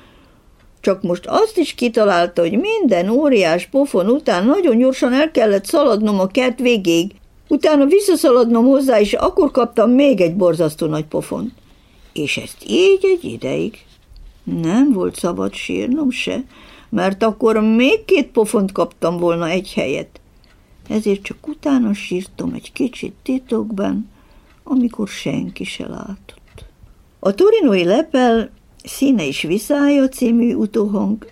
[0.81, 6.19] Csak most azt is kitalálta, hogy minden óriás pofon után nagyon gyorsan el kellett szaladnom
[6.19, 7.11] a kert végéig,
[7.47, 11.51] utána visszaszaladnom hozzá, és akkor kaptam még egy borzasztó nagy pofont.
[12.13, 13.85] És ezt így egy ideig.
[14.43, 16.43] Nem volt szabad sírnom se,
[16.89, 20.21] mert akkor még két pofont kaptam volna egy helyet.
[20.89, 24.09] Ezért csak utána sírtam egy kicsit titokban,
[24.63, 26.41] amikor senki se látott.
[27.25, 28.49] A torinói lepel
[28.83, 31.25] Színe és Viszája című utóhang,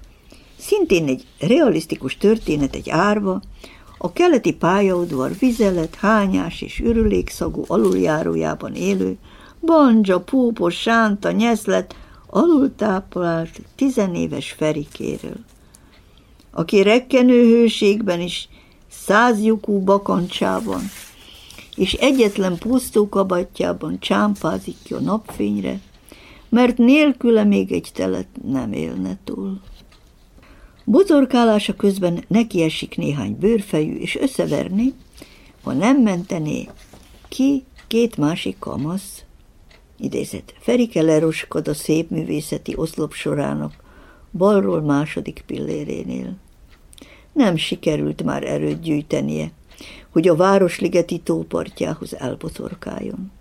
[0.58, 3.41] szintén egy realisztikus történet egy árva,
[3.97, 9.17] a keleti pályaudvar vizelet, hányás és ürülékszagú aluljárójában élő,
[9.62, 11.95] banja, púpos, sánta, nyeszlet,
[12.30, 15.39] alultáplált tizenéves Ferikéről,
[16.51, 18.49] aki rekkenő hőségben is
[18.89, 20.82] százjukú bakancsában,
[21.82, 25.80] és egyetlen pusztó kabatjában csámpázik ki a napfényre,
[26.50, 29.62] mert nélküle még egy telet nem élne túl.
[30.84, 34.94] Botorkálása közben nekiesik néhány bőrfejű, és összeverni,
[35.63, 36.67] ha nem mentené
[37.28, 39.24] ki két másik kamasz.
[40.00, 40.54] Idézet.
[40.60, 43.74] Ferike leroskad a szép művészeti oszlop sorának,
[44.32, 46.36] balról második pillérénél.
[47.34, 49.52] Nem sikerült már erőt gyűjtenie,
[50.10, 53.32] hogy a Városligeti tópartjához elbotorkáljon.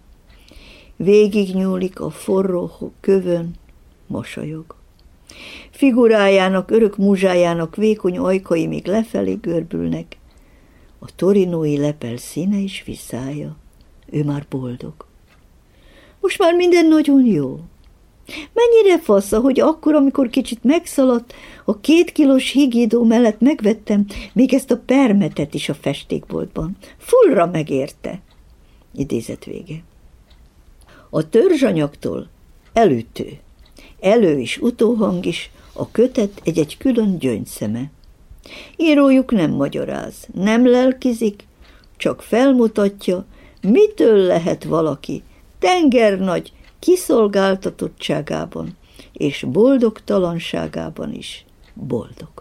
[0.96, 3.54] Végig nyúlik a forró kövön,
[4.06, 4.74] mosolyog.
[5.70, 10.18] Figurájának, örök muzsájának vékony ajkai még lefelé görbülnek.
[10.98, 13.56] A torinói lepel színe is viszája.
[14.06, 14.94] Ő már boldog.
[16.20, 17.60] Most már minden nagyon jó.
[18.52, 24.70] Mennyire fasz, hogy akkor, amikor kicsit megszaladt, a két kilós higídó mellett megvettem még ezt
[24.70, 26.76] a permetet is a festékboltban.
[26.98, 28.20] Fullra megérte.
[28.94, 29.82] Idézet vége.
[31.10, 32.28] A törzsanyagtól
[32.72, 33.38] elütő,
[34.00, 37.90] elő is utóhang is, a kötet egy-egy külön gyöngyszeme.
[38.76, 41.44] Írójuk nem magyaráz, nem lelkizik,
[41.96, 43.26] csak felmutatja,
[43.62, 45.22] mitől lehet valaki
[45.58, 48.76] tengernagy kiszolgáltatottságában
[49.12, 52.39] és boldogtalanságában is boldog.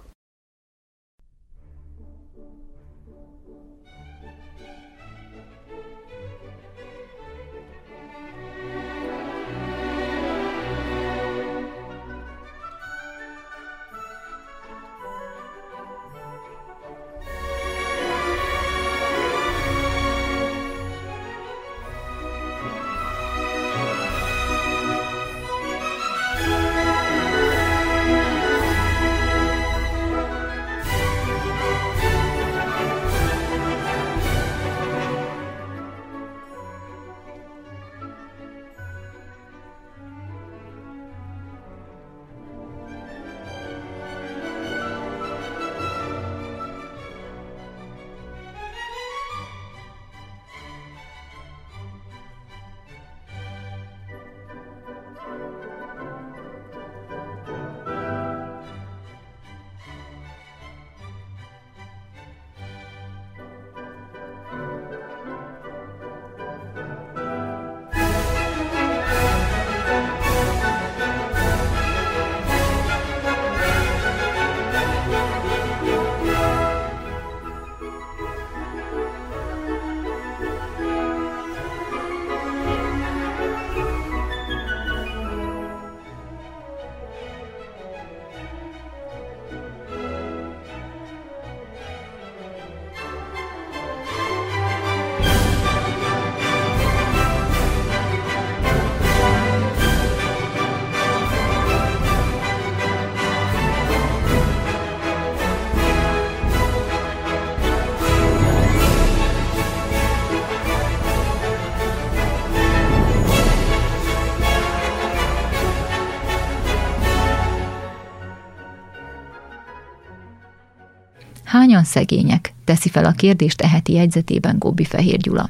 [121.80, 122.54] Hogyan szegények?
[122.63, 125.50] Teszi fel a kérdést eheti jegyzetében Gobbi Fehér Gyula.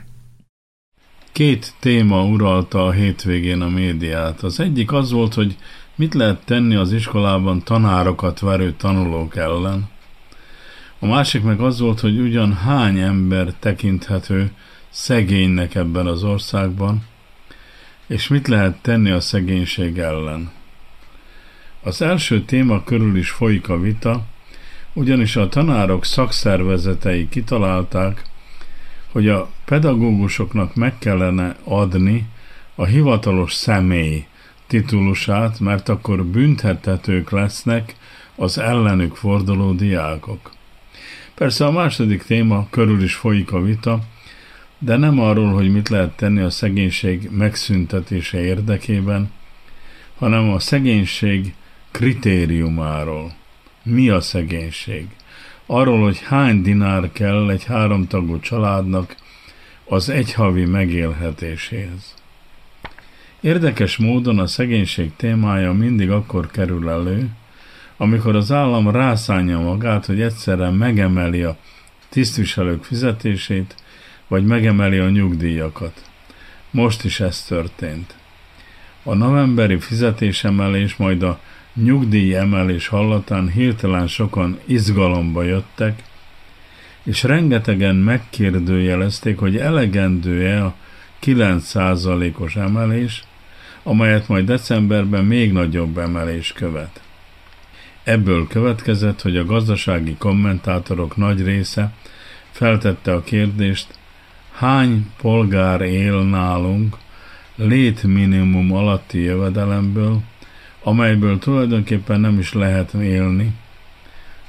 [1.32, 4.44] Két téma uralta a hétvégén a médiát.
[4.44, 5.58] Az egyik az volt, hogy
[5.96, 9.90] mit lehet tenni az iskolában tanárokat verő tanulók ellen.
[11.00, 14.52] A másik meg az volt, hogy ugyan hány ember tekinthető
[14.90, 17.04] szegénynek ebben az országban,
[18.08, 20.52] és mit lehet tenni a szegénység ellen.
[21.84, 24.26] Az első téma körül is folyik a vita,
[24.94, 28.24] ugyanis a tanárok szakszervezetei kitalálták,
[29.12, 32.28] hogy a pedagógusoknak meg kellene adni
[32.76, 34.26] a hivatalos személy
[34.68, 37.96] titulusát, mert akkor büntethetők lesznek
[38.36, 40.52] az ellenük forduló diákok.
[41.36, 44.00] Persze a második téma körül is folyik a vita,
[44.78, 49.32] de nem arról, hogy mit lehet tenni a szegénység megszüntetése érdekében,
[50.18, 51.54] hanem a szegénység
[51.92, 53.34] kritériumáról.
[53.84, 55.08] Mi a szegénység?
[55.66, 59.16] Arról, hogy hány dinár kell egy háromtagú családnak
[59.86, 62.14] az egyhavi megélhetéséhez.
[63.40, 67.30] Érdekes módon a szegénység témája mindig akkor kerül elő,
[67.98, 71.58] amikor az állam rászánja magát, hogy egyszerre megemeli a
[72.10, 73.76] tisztviselők fizetését,
[74.28, 76.10] vagy megemeli a nyugdíjakat.
[76.72, 78.16] Most is ez történt.
[79.04, 81.40] A novemberi fizetésemelés, majd a
[81.84, 86.04] nyugdíj emelés hallatán hirtelen sokan izgalomba jöttek,
[87.04, 90.76] és rengetegen megkérdőjelezték, hogy elegendő-e a
[91.24, 93.24] 9%-os emelés,
[93.84, 97.02] amelyet majd decemberben még nagyobb emelés követ.
[98.04, 101.94] Ebből következett, hogy a gazdasági kommentátorok nagy része
[102.52, 103.88] feltette a kérdést,
[104.52, 106.98] hány polgár él nálunk
[107.56, 110.22] létminimum alatti jövedelemből,
[110.84, 113.54] amelyből tulajdonképpen nem is lehet élni,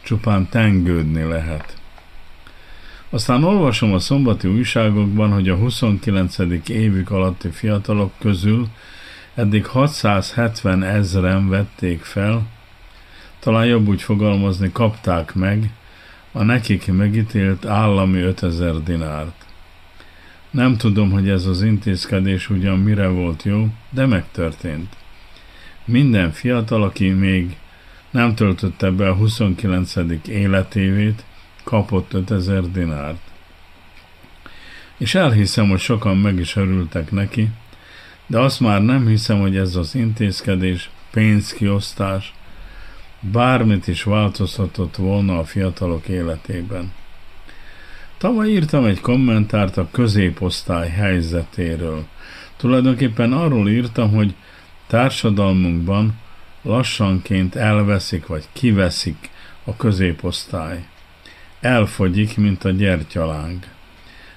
[0.02, 1.78] csupán tengődni lehet.
[3.10, 6.38] Aztán olvasom a szombati újságokban, hogy a 29.
[6.68, 8.68] évük alatti fiatalok közül
[9.34, 12.46] eddig 670 ezeren vették fel,
[13.38, 15.70] talán jobb úgy fogalmazni, kapták meg
[16.32, 19.44] a nekik megítélt állami 5000 dinárt.
[20.50, 24.96] Nem tudom, hogy ez az intézkedés ugyan mire volt jó, de megtörtént.
[25.84, 27.56] Minden fiatal, aki még
[28.10, 29.94] nem töltötte be a 29.
[30.28, 31.24] életévét,
[31.64, 33.20] kapott 5000 dinárt.
[34.96, 37.48] És elhiszem, hogy sokan meg is örültek neki,
[38.26, 42.34] de azt már nem hiszem, hogy ez az intézkedés, pénzkiosztás,
[43.20, 46.92] bármit is változhatott volna a fiatalok életében.
[48.18, 52.04] Tavaly írtam egy kommentárt a középosztály helyzetéről.
[52.56, 54.34] Tulajdonképpen arról írtam, hogy
[54.90, 56.18] társadalmunkban
[56.62, 59.30] lassanként elveszik vagy kiveszik
[59.64, 60.84] a középosztály.
[61.60, 63.66] Elfogyik, mint a gyertyaláng.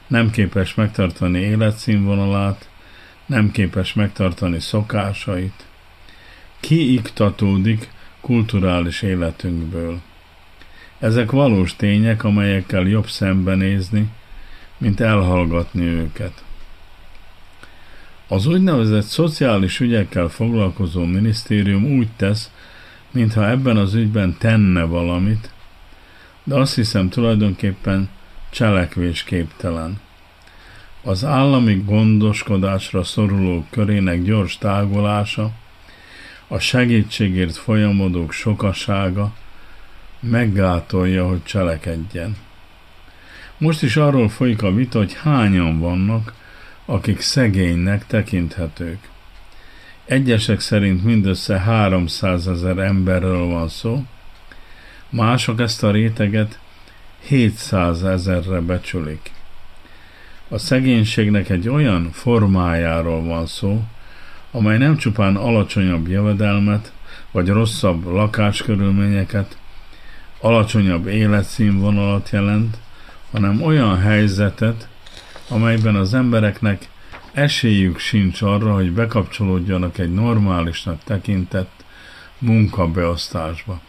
[0.07, 2.69] Nem képes megtartani életszínvonalát,
[3.25, 5.65] nem képes megtartani szokásait.
[6.59, 7.89] Kiiktatódik
[8.21, 10.01] kulturális életünkből.
[10.99, 14.09] Ezek valós tények, amelyekkel jobb szembenézni,
[14.77, 16.42] mint elhallgatni őket.
[18.27, 22.51] Az úgynevezett szociális ügyekkel foglalkozó minisztérium úgy tesz,
[23.11, 25.51] mintha ebben az ügyben tenne valamit,
[26.43, 28.09] de azt hiszem tulajdonképpen
[28.49, 29.99] cselekvésképtelen.
[31.03, 35.51] Az állami gondoskodásra szorulók körének gyors tágolása,
[36.47, 39.33] a segítségért folyamodók sokasága
[40.19, 42.37] meggátolja, hogy cselekedjen.
[43.57, 46.33] Most is arról folyik a vita, hogy hányan vannak,
[46.93, 49.09] akik szegénynek tekinthetők.
[50.05, 54.03] Egyesek szerint mindössze 300 ezer emberről van szó,
[55.09, 56.59] mások ezt a réteget
[57.19, 59.31] 700 ezerre becsülik.
[60.49, 63.83] A szegénységnek egy olyan formájáról van szó,
[64.51, 66.93] amely nem csupán alacsonyabb jövedelmet,
[67.31, 69.57] vagy rosszabb lakáskörülményeket,
[70.39, 72.77] alacsonyabb életszínvonalat jelent,
[73.31, 74.87] hanem olyan helyzetet,
[75.53, 76.89] amelyben az embereknek
[77.31, 81.83] esélyük sincs arra, hogy bekapcsolódjanak egy normálisnak tekintett
[82.37, 83.81] munkabeosztásba.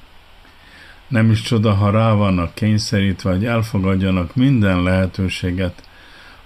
[1.09, 5.89] Nem is csoda, ha rá vannak kényszerítve, hogy elfogadjanak minden lehetőséget,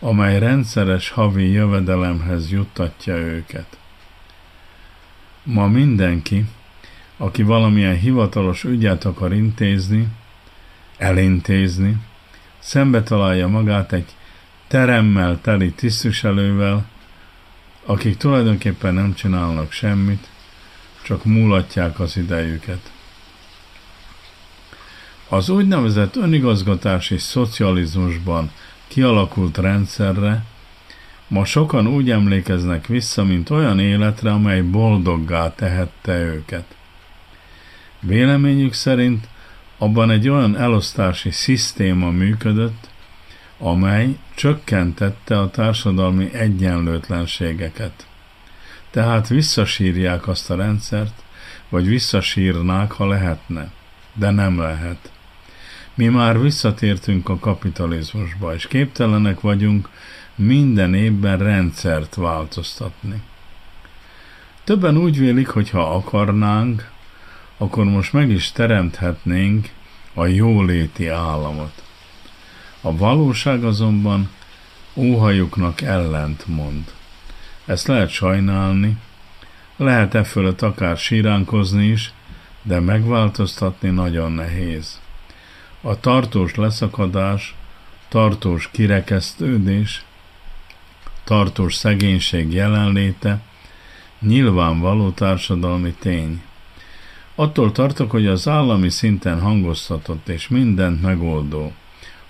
[0.01, 3.79] amely rendszeres havi jövedelemhez juttatja őket.
[5.43, 6.45] Ma mindenki,
[7.16, 10.09] aki valamilyen hivatalos ügyet akar intézni,
[10.97, 11.97] elintézni,
[12.59, 14.16] szembe találja magát egy
[14.69, 16.87] teremmel teli tisztviselővel,
[17.85, 20.29] akik tulajdonképpen nem csinálnak semmit,
[21.03, 22.91] csak múlatják az idejüket.
[25.29, 28.51] Az úgynevezett önigazgatási szocializmusban
[28.89, 30.45] kialakult rendszerre
[31.29, 36.64] ma sokan úgy emlékeznek vissza, mint olyan életre, amely boldoggá tehette őket.
[38.01, 39.29] Véleményük szerint
[39.79, 42.89] abban egy olyan elosztási szisztéma működött,
[43.59, 48.06] amely csökkentette a társadalmi egyenlőtlenségeket.
[48.90, 51.22] Tehát visszasírják azt a rendszert,
[51.68, 53.70] vagy visszasírnák, ha lehetne,
[54.14, 55.11] de nem lehet.
[55.94, 59.88] Mi már visszatértünk a kapitalizmusba, és képtelenek vagyunk
[60.34, 63.22] minden évben rendszert változtatni.
[64.64, 66.90] Többen úgy vélik, hogy ha akarnánk,
[67.56, 69.68] akkor most meg is teremthetnénk
[70.14, 71.88] a jóléti államot.
[72.81, 74.31] A valóság azonban
[74.95, 76.93] óhajuknak ellent mond.
[77.64, 78.97] Ezt lehet sajnálni,
[79.76, 82.12] lehet e fölött akár síránkozni is,
[82.62, 85.01] de megváltoztatni nagyon nehéz.
[85.81, 87.55] A tartós leszakadás,
[88.09, 90.05] tartós kirekesztődés,
[91.24, 93.41] tartós szegénység jelenléte
[94.20, 96.43] nyilvánvaló társadalmi tény.
[97.35, 101.72] Attól tartok, hogy az állami szinten hangoztatott és mindent megoldó,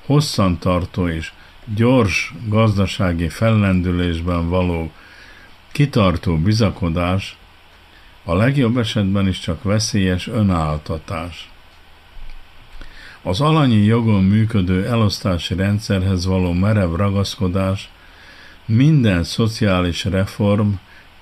[0.09, 1.33] hosszantartó és
[1.75, 4.93] gyors gazdasági fellendülésben való
[5.73, 7.37] kitartó bizakodás
[8.25, 11.51] a legjobb esetben is csak veszélyes önáltatás.
[13.23, 17.91] Az alanyi jogon működő elosztási rendszerhez való merev ragaszkodás
[18.65, 20.71] minden szociális reform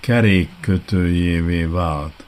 [0.00, 2.24] kerékkötőjévé vált.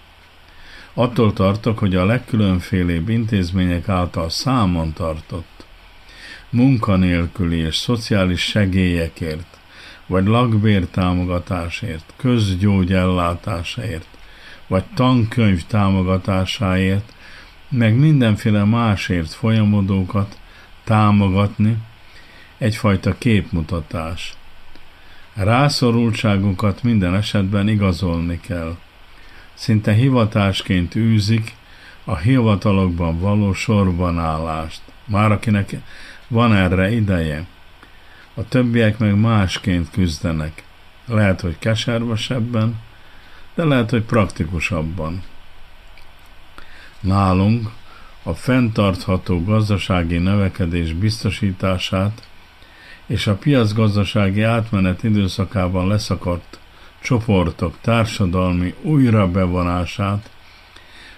[0.95, 5.59] Attól tartok, hogy a legkülönfélébb intézmények által számon tartott
[6.51, 9.59] munkanélküli és szociális segélyekért,
[10.07, 14.07] vagy lakbértámogatásért, közgyógyellátásért,
[14.67, 17.13] vagy tankönyv támogatásáért,
[17.69, 20.39] meg mindenféle másért folyamodókat
[20.85, 21.77] támogatni,
[22.59, 24.37] egyfajta képmutatás.
[25.35, 28.77] Rászorultságunkat minden esetben igazolni kell.
[29.55, 31.55] Szinte hivatásként űzik
[32.05, 34.81] a hivatalokban való sorbanállást.
[35.05, 35.75] Már akinek
[36.29, 37.47] van erre ideje.
[38.35, 40.65] A többiek meg másként küzdenek.
[41.07, 42.81] Lehet, hogy keservesebben,
[43.55, 45.23] de lehet, hogy praktikusabban.
[47.01, 47.71] Nálunk
[48.23, 52.29] a fenntartható gazdasági növekedés biztosítását
[53.07, 56.59] és a piacgazdasági átmenet időszakában leszakadt
[57.03, 60.31] csoportok társadalmi újrabevonását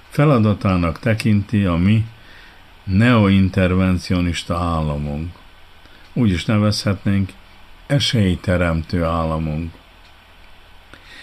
[0.08, 2.06] feladatának tekinti a mi
[2.90, 5.30] neointervencionista államunk.
[6.12, 7.30] Úgy is nevezhetnénk
[7.86, 9.72] esélyteremtő államunk.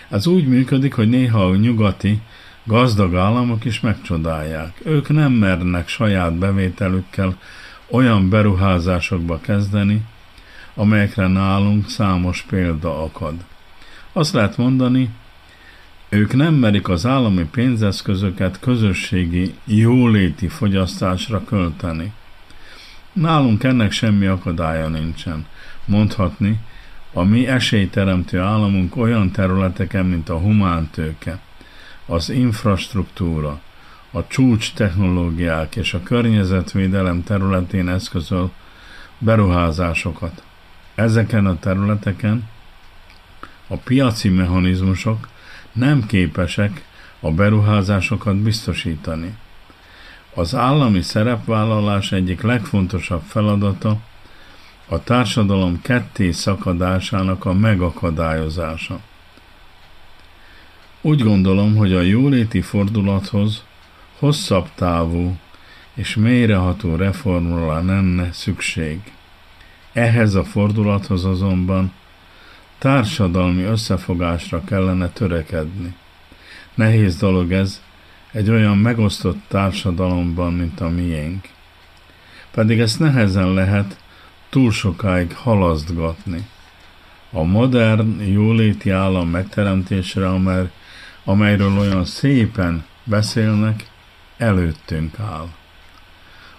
[0.10, 2.22] Ez úgy működik, hogy néha a nyugati,
[2.64, 4.80] gazdag államok is megcsodálják.
[4.84, 7.38] Ők nem mernek saját bevételükkel
[7.90, 10.06] olyan beruházásokba kezdeni,
[10.76, 13.34] amelyekre nálunk számos példa akad.
[14.14, 15.10] Azt lehet mondani,
[16.10, 22.14] ők nem merik az állami pénzeszközöket közösségi, jóléti fogyasztásra költeni.
[23.14, 25.46] Nálunk ennek semmi akadálya nincsen.
[25.86, 26.60] Mondhatni,
[27.14, 31.40] a mi esélyteremtő államunk olyan területeken, mint a humántőke,
[32.06, 33.60] az infrastruktúra,
[34.12, 38.52] a csúcs technológiák és a környezetvédelem területén eszközöl
[39.18, 40.44] beruházásokat.
[40.96, 42.50] Ezeken a területeken
[43.68, 45.28] a piaci mechanizmusok
[45.78, 46.86] nem képesek
[47.20, 49.36] a beruházásokat biztosítani.
[50.34, 53.98] Az állami szerepvállalás egyik legfontosabb feladata
[54.88, 59.00] a társadalom ketté szakadásának a megakadályozása.
[61.02, 63.64] Úgy gondolom, hogy a jóléti fordulathoz
[64.20, 65.38] hosszabb távú
[65.94, 69.00] és mélyreható reformra lenne szükség.
[69.94, 71.92] Ehhez a fordulathoz azonban
[72.78, 75.96] társadalmi összefogásra kellene törekedni.
[76.76, 77.82] Nehéz dolog ez
[78.32, 81.48] egy olyan megosztott társadalomban, mint a miénk.
[82.52, 83.98] Pedig ezt nehezen lehet
[84.50, 86.48] túl sokáig halasztgatni.
[87.32, 90.70] A modern, jóléti állam megteremtésre, amely,
[91.24, 93.90] amelyről olyan szépen beszélnek,
[94.38, 95.48] előttünk áll.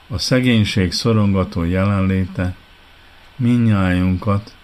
[0.08, 2.54] A szegénység szorongató jelenléte
[3.36, 4.54] minnyájunkat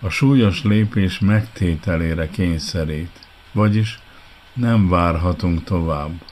[0.00, 3.98] a súlyos lépés megtételére kényszerít, vagyis
[4.52, 6.22] nem várhatunk tovább.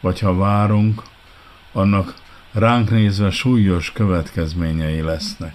[0.00, 1.02] Vagy ha várunk,
[1.72, 2.14] annak
[2.52, 5.54] ránk nézve súlyos következményei lesznek.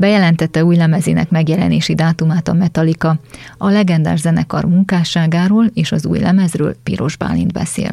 [0.00, 3.18] Bejelentette új lemezének megjelenési dátumát a Metallica,
[3.58, 7.90] a legendás zenekar munkásságáról és az új lemezről Piros Bálint beszél.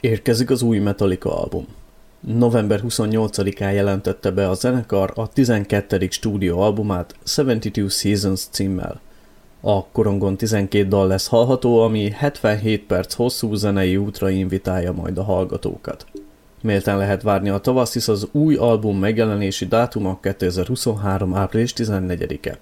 [0.00, 1.66] Érkezik az új Metallica album.
[2.20, 6.08] November 28-án jelentette be a zenekar a 12.
[6.10, 9.00] stúdióalbumát 72 Seasons címmel.
[9.60, 15.22] A korongon 12 dal lesz hallható, ami 77 perc hosszú zenei útra invitálja majd a
[15.22, 16.06] hallgatókat.
[16.62, 21.34] Méltán lehet várni a tavasz, hisz az új album megjelenési dátuma 2023.
[21.34, 22.58] április 14-e.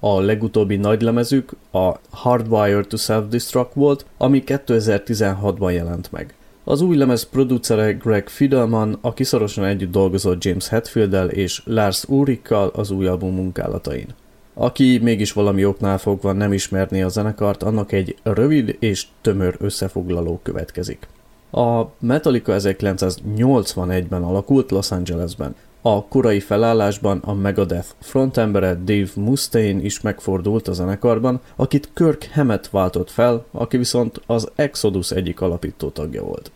[0.00, 6.34] A legutóbbi nagylemezük a Hardwired to Self-Destruct volt, ami 2016-ban jelent meg.
[6.64, 12.68] Az új lemez producere Greg Fidelman, aki szorosan együtt dolgozott James hetfield és Lars Ulrikkal
[12.68, 14.06] az új album munkálatain.
[14.54, 20.40] Aki mégis valami oknál fogva nem ismerné a zenekart, annak egy rövid és tömör összefoglaló
[20.42, 21.06] következik.
[21.54, 25.54] A Metallica 1981-ben alakult Los Angelesben.
[25.82, 32.68] A korai felállásban a Megadeth frontembere Dave Mustaine is megfordult a zenekarban, akit Kirk Hammett
[32.68, 36.50] váltott fel, aki viszont az Exodus egyik alapító tagja volt.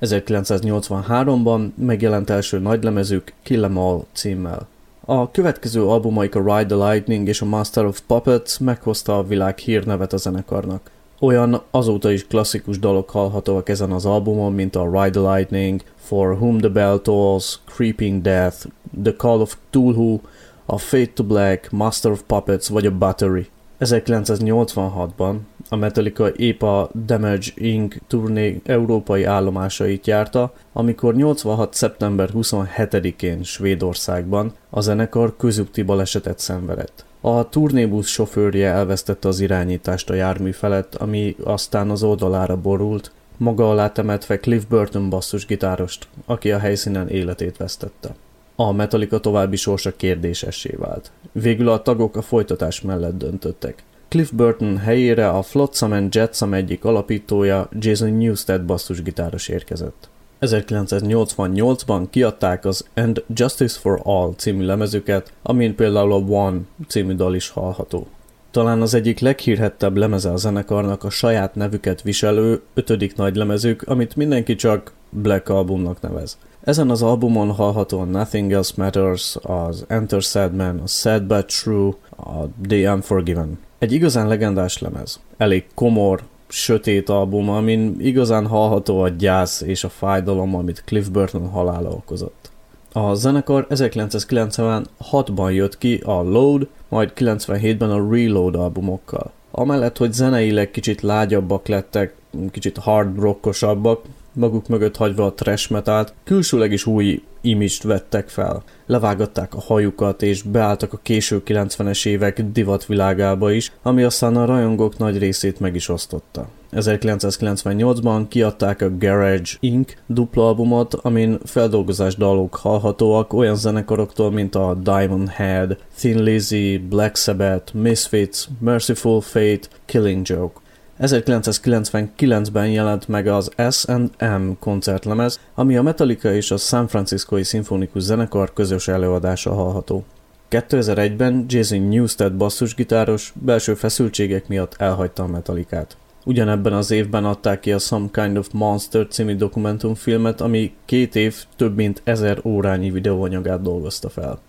[0.00, 4.66] 1983-ban megjelent első nagylemezük Kill Em All címmel.
[5.04, 9.58] A következő albumaik a Ride the Lightning és a Master of Puppets meghozta a világ
[9.58, 10.90] hírnevet a zenekarnak.
[11.24, 16.32] Olyan azóta is klasszikus dalok hallhatóak ezen az albumon, mint a Ride the Lightning, For
[16.32, 18.66] Whom the Bell Tolls, Creeping Death,
[19.02, 20.20] The Call of Cthulhu,
[20.66, 23.46] a Fade to Black, Master of Puppets vagy a Battery.
[23.80, 25.36] 1986-ban
[25.68, 27.96] a Metallica épp a Damage Inc.
[28.06, 31.74] turné európai állomásait járta, amikor 86.
[31.74, 37.04] szeptember 27-én Svédországban a zenekar közúti balesetet szenvedett.
[37.24, 43.70] A turnébusz sofőrje elvesztette az irányítást a jármű felett, ami aztán az oldalára borult, maga
[43.70, 48.14] alá temetve Cliff Burton basszusgitárost, aki a helyszínen életét vesztette.
[48.56, 51.10] A Metallica további sorsa kérdésessé vált.
[51.32, 53.82] Végül a tagok a folytatás mellett döntöttek.
[54.08, 60.08] Cliff Burton helyére a Flotsam and Jetsam egyik alapítója Jason Newsted basszusgitáros érkezett.
[60.42, 67.34] 1988-ban kiadták az And Justice for All című lemezüket, amin például a One című dal
[67.34, 68.06] is hallható.
[68.50, 74.16] Talán az egyik leghírhettebb lemeze a zenekarnak a saját nevüket viselő ötödik nagy lemezük, amit
[74.16, 76.38] mindenki csak Black albumnak nevez.
[76.60, 81.90] Ezen az albumon hallható a Nothing Else Matters, az Enter Sadman, a Sad But True,
[82.10, 83.58] a The Unforgiven.
[83.78, 85.20] Egy igazán legendás lemez.
[85.36, 86.22] Elég komor,
[86.52, 92.50] sötét album, amin igazán hallható a gyász és a fájdalom, amit Cliff Burton halála okozott.
[92.92, 99.30] A zenekar 1996-ban jött ki a Load, majd 97-ben a Reload albumokkal.
[99.50, 102.14] Amellett, hogy zeneileg kicsit lágyabbak lettek,
[102.50, 104.00] kicsit hard rockosabbak,
[104.32, 108.62] maguk mögött hagyva a trash metalt, külsőleg is új imist vettek fel.
[108.86, 114.98] Levágatták a hajukat, és beálltak a késő 90-es évek divatvilágába is, ami aztán a rajongók
[114.98, 116.48] nagy részét meg is osztotta.
[116.72, 119.92] 1998-ban kiadták a Garage Inc.
[120.06, 127.16] dupla albumot, amin feldolgozás dalok hallhatóak olyan zenekaroktól, mint a Diamond Head, Thin Lizzy, Black
[127.16, 130.60] Sabbath, Misfits, Merciful Fate, Killing Joke.
[131.00, 138.52] 1999-ben jelent meg az S&M koncertlemez, ami a Metallica és a San Franciscoi Szimfonikus Zenekar
[138.52, 140.04] közös előadása hallható.
[140.50, 145.96] 2001-ben Jason Newsted basszusgitáros belső feszültségek miatt elhagyta a Metallicát.
[146.24, 151.44] Ugyanebben az évben adták ki a Some Kind of Monster című dokumentumfilmet, ami két év
[151.56, 154.40] több mint ezer órányi videóanyagát dolgozta fel.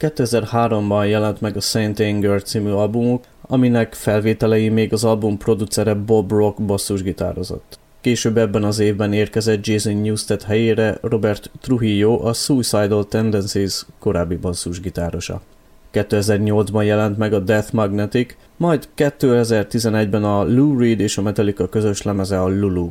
[0.00, 6.30] 2003-ban jelent meg a Saint Anger című albumuk, aminek felvételei még az album producere Bob
[6.30, 7.78] Rock basszusgitározott.
[8.00, 15.40] Később ebben az évben érkezett Jason Newsted helyére Robert Trujillo, a Suicidal Tendencies korábbi basszusgitárosa.
[15.92, 22.02] 2008-ban jelent meg a Death Magnetic, majd 2011-ben a Lou Reed és a Metallica közös
[22.02, 22.90] lemeze a Lulu.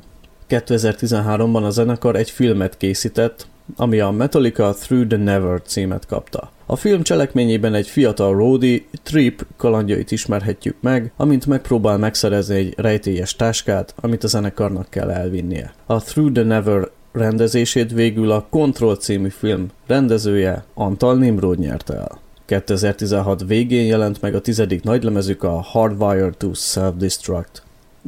[0.49, 6.51] 2013-ban a zenekar egy filmet készített, ami a Metallica Through the Never címet kapta.
[6.66, 13.36] A film cselekményében egy fiatal Rodi Trip kalandjait ismerhetjük meg, amint megpróbál megszerezni egy rejtélyes
[13.36, 15.74] táskát, amit a zenekarnak kell elvinnie.
[15.86, 22.20] A Through the Never rendezését végül a Control című film rendezője Antal Nimrod nyerte el.
[22.45, 27.64] 2016 végén jelent meg a tizedik nagylemezük a Hardwired to Self-Destruct.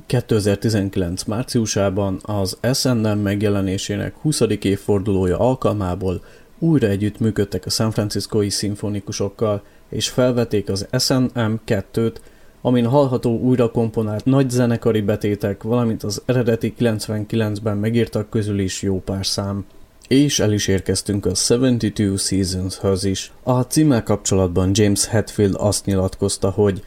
[0.06, 4.41] 2019 márciusában az SNM megjelenésének 20.
[4.62, 6.24] évfordulója alkalmából
[6.60, 12.16] újra együtt működtek a San Franciscoi szimfonikusokkal, és felvették az SNM 2-t,
[12.62, 19.02] amin hallható újra komponált nagy zenekari betétek, valamint az eredeti 99-ben megírtak közül is jó
[19.02, 19.66] pár szám.
[20.08, 23.32] És el is érkeztünk a 72 Seasons-höz is.
[23.44, 26.84] A címmel kapcsolatban James Hetfield azt nyilatkozta, hogy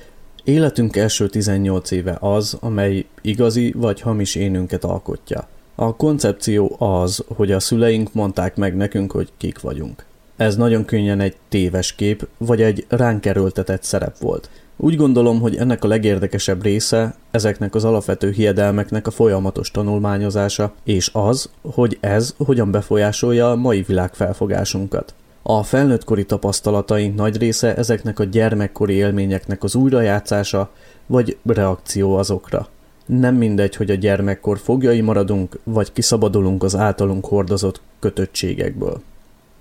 [0.46, 5.48] Életünk első 18 éve az, amely igazi vagy hamis énünket alkotja.
[5.74, 10.04] A koncepció az, hogy a szüleink mondták meg nekünk, hogy kik vagyunk.
[10.36, 14.50] Ez nagyon könnyen egy téves kép, vagy egy ránk erőltetett szerep volt.
[14.76, 21.10] Úgy gondolom, hogy ennek a legérdekesebb része ezeknek az alapvető hiedelmeknek a folyamatos tanulmányozása, és
[21.12, 25.14] az, hogy ez hogyan befolyásolja a mai világ felfogásunkat.
[25.48, 30.70] A felnőttkori tapasztalataink nagy része ezeknek a gyermekkori élményeknek az újrajátszása,
[31.06, 32.68] vagy reakció azokra.
[33.06, 39.00] Nem mindegy, hogy a gyermekkor fogjai maradunk, vagy kiszabadulunk az általunk hordozott kötöttségekből.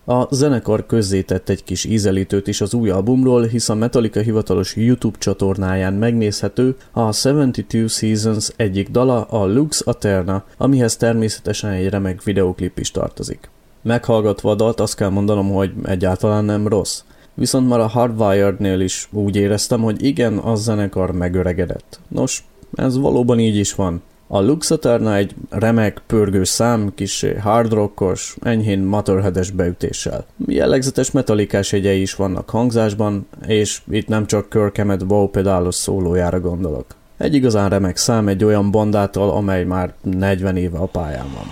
[0.06, 5.18] A zenekar közzétett egy kis ízelítőt is az új albumról, hisz a Metallica hivatalos YouTube
[5.18, 12.80] csatornáján megnézhető a 72 Seasons egyik dala, a Lux Aterna, amihez természetesen egy remek videoklip
[12.80, 13.50] is tartozik.
[13.86, 17.02] Meghallgatva a dalt azt kell mondanom, hogy egyáltalán nem rossz.
[17.34, 22.00] Viszont már a Hardwired-nél is úgy éreztem, hogy igen, a zenekar megöregedett.
[22.08, 22.44] Nos,
[22.76, 24.02] ez valóban így is van.
[24.28, 30.26] A Luxaterna egy remek, pörgős szám, kis hardrockos, enyhén motorheades beütéssel.
[30.48, 36.40] Jellegzetes metalikás jegyei is vannak hangzásban, és itt nem csak Kirk Hammett wow pedálos szólójára
[36.40, 36.86] gondolok.
[37.18, 41.46] Egy igazán remek szám egy olyan bandától, amely már 40 éve a pályán van.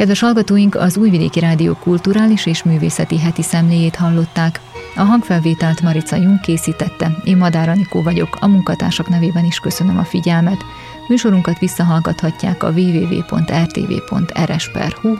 [0.00, 4.60] Kedves hallgatóink, az Újvidéki Rádió kulturális és művészeti heti szemléjét hallották.
[4.96, 10.04] A hangfelvételt Marica Jung készítette, én Madár Anikó vagyok, a munkatársak nevében is köszönöm a
[10.04, 10.64] figyelmet.
[11.08, 13.34] Műsorunkat visszahallgathatják a www.rtv.rs.hu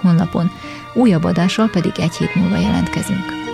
[0.02, 0.50] honlapon,
[0.94, 3.49] újabb adással pedig egy hét múlva jelentkezünk.